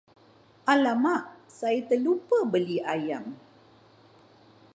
[0.73, 1.23] Alamak,
[1.59, 3.25] saya terlupa beli ayam!